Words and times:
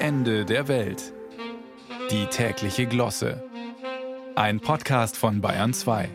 Ende 0.00 0.44
der 0.44 0.68
Welt. 0.68 1.12
Die 2.12 2.26
tägliche 2.26 2.86
Glosse. 2.86 3.42
Ein 4.36 4.60
Podcast 4.60 5.16
von 5.16 5.40
Bayern 5.40 5.74
2. 5.74 6.08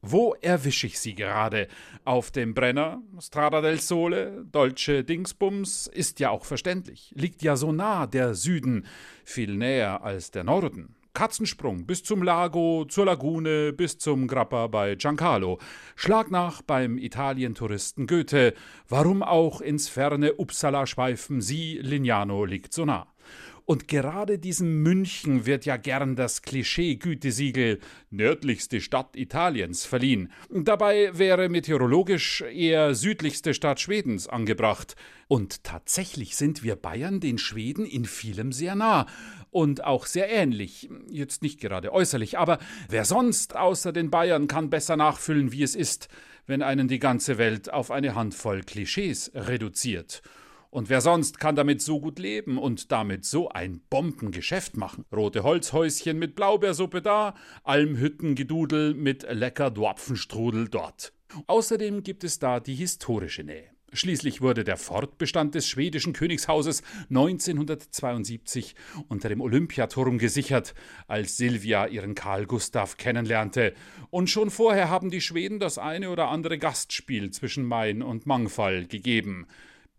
Wo 0.00 0.34
erwische 0.40 0.86
ich 0.86 1.00
Sie 1.00 1.16
gerade? 1.16 1.66
Auf 2.04 2.30
dem 2.30 2.54
Brenner? 2.54 3.02
Strada 3.18 3.62
del 3.62 3.80
Sole? 3.80 4.44
Dolce 4.52 5.02
Dingsbums? 5.02 5.88
Ist 5.88 6.20
ja 6.20 6.30
auch 6.30 6.44
verständlich. 6.44 7.12
Liegt 7.16 7.42
ja 7.42 7.56
so 7.56 7.72
nah 7.72 8.06
der 8.06 8.34
Süden, 8.34 8.86
viel 9.24 9.56
näher 9.56 10.04
als 10.04 10.30
der 10.30 10.44
Norden. 10.44 10.94
Katzensprung 11.20 11.84
bis 11.84 12.02
zum 12.02 12.22
Lago, 12.22 12.86
zur 12.88 13.04
Lagune, 13.04 13.74
bis 13.74 13.98
zum 13.98 14.26
Grappa 14.26 14.68
bei 14.68 14.94
Giancarlo. 14.94 15.58
Schlag 15.94 16.30
nach 16.30 16.62
beim 16.62 16.96
Italientouristen 16.96 18.06
Goethe. 18.06 18.54
Warum 18.88 19.22
auch 19.22 19.60
ins 19.60 19.90
ferne 19.90 20.32
Uppsala 20.38 20.86
schweifen 20.86 21.42
Sie, 21.42 21.78
Lignano 21.82 22.46
liegt 22.46 22.72
so 22.72 22.86
nah. 22.86 23.06
Und 23.70 23.86
gerade 23.86 24.40
diesem 24.40 24.82
München 24.82 25.46
wird 25.46 25.64
ja 25.64 25.76
gern 25.76 26.16
das 26.16 26.42
Klischee-Gütesiegel 26.42 27.78
nördlichste 28.10 28.80
Stadt 28.80 29.14
Italiens 29.14 29.84
verliehen. 29.84 30.32
Dabei 30.50 31.16
wäre 31.16 31.48
meteorologisch 31.48 32.40
eher 32.40 32.96
südlichste 32.96 33.54
Stadt 33.54 33.78
Schwedens 33.78 34.26
angebracht. 34.26 34.96
Und 35.28 35.62
tatsächlich 35.62 36.34
sind 36.34 36.64
wir 36.64 36.74
Bayern 36.74 37.20
den 37.20 37.38
Schweden 37.38 37.86
in 37.86 38.06
vielem 38.06 38.50
sehr 38.50 38.74
nah 38.74 39.06
und 39.52 39.84
auch 39.84 40.06
sehr 40.06 40.28
ähnlich. 40.28 40.90
Jetzt 41.08 41.40
nicht 41.40 41.60
gerade 41.60 41.92
äußerlich, 41.92 42.38
aber 42.38 42.58
wer 42.88 43.04
sonst 43.04 43.54
außer 43.54 43.92
den 43.92 44.10
Bayern 44.10 44.48
kann 44.48 44.68
besser 44.68 44.96
nachfüllen, 44.96 45.52
wie 45.52 45.62
es 45.62 45.76
ist, 45.76 46.08
wenn 46.44 46.62
einen 46.62 46.88
die 46.88 46.98
ganze 46.98 47.38
Welt 47.38 47.72
auf 47.72 47.92
eine 47.92 48.16
Handvoll 48.16 48.62
Klischees 48.62 49.30
reduziert. 49.32 50.22
Und 50.70 50.88
wer 50.88 51.00
sonst 51.00 51.40
kann 51.40 51.56
damit 51.56 51.82
so 51.82 52.00
gut 52.00 52.20
leben 52.20 52.56
und 52.56 52.92
damit 52.92 53.24
so 53.24 53.48
ein 53.48 53.80
Bombengeschäft 53.90 54.76
machen? 54.76 55.04
Rote 55.12 55.42
Holzhäuschen 55.42 56.16
mit 56.18 56.36
Blaubeersuppe 56.36 57.02
da, 57.02 57.34
Almhüttengedudel 57.64 58.94
mit 58.94 59.26
lecker 59.28 59.72
Dwarpfenstrudel 59.72 60.68
dort. 60.68 61.12
Außerdem 61.48 62.04
gibt 62.04 62.22
es 62.22 62.38
da 62.38 62.60
die 62.60 62.76
historische 62.76 63.42
Nähe. 63.42 63.70
Schließlich 63.92 64.40
wurde 64.40 64.62
der 64.62 64.76
Fortbestand 64.76 65.56
des 65.56 65.66
schwedischen 65.66 66.12
Königshauses 66.12 66.82
1972 67.08 68.76
unter 69.08 69.28
dem 69.28 69.40
Olympiaturm 69.40 70.18
gesichert, 70.18 70.74
als 71.08 71.36
Silvia 71.36 71.88
ihren 71.88 72.14
Karl 72.14 72.46
Gustav 72.46 72.96
kennenlernte. 72.96 73.74
Und 74.10 74.30
schon 74.30 74.50
vorher 74.50 74.88
haben 74.88 75.10
die 75.10 75.20
Schweden 75.20 75.58
das 75.58 75.78
eine 75.78 76.10
oder 76.10 76.28
andere 76.28 76.58
Gastspiel 76.58 77.32
zwischen 77.32 77.64
Main 77.64 78.02
und 78.02 78.26
Mangfall 78.26 78.86
gegeben. 78.86 79.48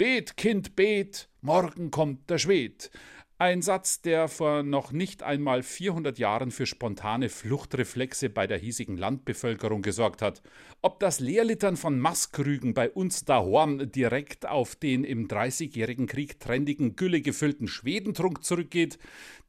Bet, 0.01 0.35
Kind, 0.35 0.75
bet, 0.75 1.29
morgen 1.41 1.91
kommt 1.91 2.27
der 2.27 2.39
Schwed. 2.39 2.89
Ein 3.37 3.61
Satz, 3.61 4.01
der 4.01 4.29
vor 4.29 4.63
noch 4.63 4.91
nicht 4.91 5.21
einmal 5.21 5.61
400 5.61 6.17
Jahren 6.17 6.49
für 6.49 6.65
spontane 6.65 7.29
Fluchtreflexe 7.29 8.31
bei 8.31 8.47
der 8.47 8.57
hiesigen 8.57 8.97
Landbevölkerung 8.97 9.83
gesorgt 9.83 10.23
hat. 10.23 10.41
Ob 10.81 10.99
das 10.99 11.19
Leerlittern 11.19 11.77
von 11.77 11.99
Maskrügen 11.99 12.73
bei 12.73 12.89
uns 12.89 13.25
daheim 13.25 13.91
direkt 13.91 14.47
auf 14.47 14.75
den 14.75 15.03
im 15.03 15.27
Dreißigjährigen 15.27 16.07
Krieg 16.07 16.39
trendigen 16.39 16.95
Gülle 16.95 17.21
gefüllten 17.21 17.67
Schwedentrunk 17.67 18.43
zurückgeht, 18.43 18.97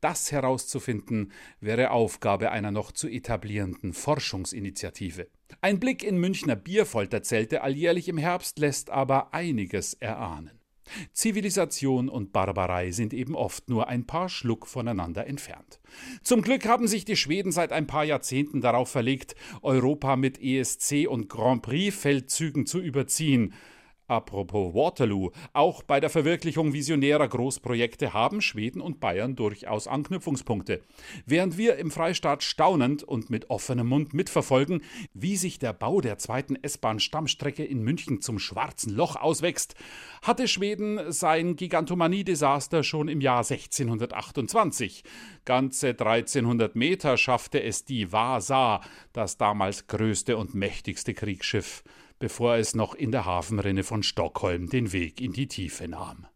das 0.02 0.32
herauszufinden, 0.32 1.32
wäre 1.60 1.92
Aufgabe 1.92 2.50
einer 2.50 2.72
noch 2.72 2.92
zu 2.92 3.08
etablierenden 3.08 3.94
Forschungsinitiative. 3.94 5.28
Ein 5.60 5.78
Blick 5.78 6.02
in 6.02 6.18
Münchner 6.18 6.56
Bierfolterzelte 6.56 7.62
alljährlich 7.62 8.08
im 8.08 8.18
Herbst 8.18 8.58
lässt 8.58 8.90
aber 8.90 9.34
einiges 9.34 9.94
erahnen. 9.94 10.62
Zivilisation 11.12 12.08
und 12.08 12.32
Barbarei 12.32 12.90
sind 12.90 13.14
eben 13.14 13.34
oft 13.34 13.68
nur 13.68 13.88
ein 13.88 14.06
paar 14.06 14.28
Schluck 14.28 14.66
voneinander 14.66 15.26
entfernt. 15.26 15.80
Zum 16.22 16.42
Glück 16.42 16.66
haben 16.66 16.88
sich 16.88 17.04
die 17.04 17.16
Schweden 17.16 17.52
seit 17.52 17.72
ein 17.72 17.86
paar 17.86 18.04
Jahrzehnten 18.04 18.60
darauf 18.60 18.90
verlegt, 18.90 19.34
Europa 19.62 20.16
mit 20.16 20.42
ESC 20.42 21.06
und 21.08 21.28
Grand 21.28 21.62
Prix 21.62 21.94
Feldzügen 21.96 22.66
zu 22.66 22.80
überziehen. 22.80 23.54
Apropos 24.12 24.74
Waterloo, 24.74 25.30
auch 25.54 25.82
bei 25.82 25.98
der 25.98 26.10
Verwirklichung 26.10 26.74
visionärer 26.74 27.26
Großprojekte 27.28 28.12
haben 28.12 28.42
Schweden 28.42 28.82
und 28.82 29.00
Bayern 29.00 29.36
durchaus 29.36 29.86
Anknüpfungspunkte. 29.86 30.82
Während 31.24 31.56
wir 31.56 31.76
im 31.76 31.90
Freistaat 31.90 32.42
staunend 32.42 33.02
und 33.02 33.30
mit 33.30 33.48
offenem 33.48 33.86
Mund 33.86 34.12
mitverfolgen, 34.12 34.82
wie 35.14 35.38
sich 35.38 35.58
der 35.58 35.72
Bau 35.72 36.02
der 36.02 36.18
zweiten 36.18 36.56
S-Bahn-Stammstrecke 36.56 37.64
in 37.64 37.82
München 37.82 38.20
zum 38.20 38.38
schwarzen 38.38 38.94
Loch 38.94 39.16
auswächst, 39.16 39.76
hatte 40.20 40.46
Schweden 40.46 41.10
sein 41.10 41.56
Gigantomanie-Desaster 41.56 42.82
schon 42.82 43.08
im 43.08 43.22
Jahr 43.22 43.48
1628. 43.48 45.04
Ganze 45.46 45.88
1300 45.88 46.76
Meter 46.76 47.16
schaffte 47.16 47.62
es 47.62 47.86
die 47.86 48.12
Vasa, 48.12 48.82
das 49.14 49.38
damals 49.38 49.86
größte 49.86 50.36
und 50.36 50.54
mächtigste 50.54 51.14
Kriegsschiff 51.14 51.82
bevor 52.22 52.54
es 52.54 52.76
noch 52.76 52.94
in 52.94 53.10
der 53.10 53.24
Hafenrinne 53.24 53.82
von 53.82 54.04
Stockholm 54.04 54.68
den 54.68 54.92
Weg 54.92 55.20
in 55.20 55.32
die 55.32 55.48
Tiefe 55.48 55.88
nahm. 55.88 56.28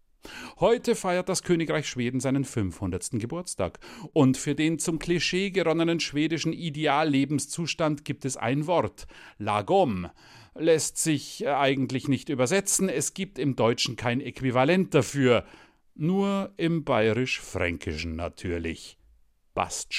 Heute 0.58 0.96
feiert 0.96 1.28
das 1.28 1.44
Königreich 1.44 1.88
Schweden 1.88 2.18
seinen 2.18 2.44
500. 2.44 3.10
Geburtstag. 3.20 3.78
Und 4.12 4.36
für 4.36 4.56
den 4.56 4.80
zum 4.80 4.98
Klischee 4.98 5.52
geronnenen 5.52 6.00
schwedischen 6.00 6.52
Ideallebenszustand 6.52 8.04
gibt 8.04 8.24
es 8.24 8.36
ein 8.36 8.66
Wort: 8.66 9.06
Lagom. 9.38 10.08
Lässt 10.56 10.98
sich 10.98 11.46
eigentlich 11.46 12.08
nicht 12.08 12.30
übersetzen, 12.30 12.88
es 12.88 13.14
gibt 13.14 13.38
im 13.38 13.54
Deutschen 13.54 13.94
kein 13.94 14.20
Äquivalent 14.20 14.92
dafür. 14.92 15.44
Nur 15.94 16.52
im 16.56 16.82
bayerisch-fränkischen 16.82 18.16
natürlich. 18.16 18.98
Passt. 19.54 19.94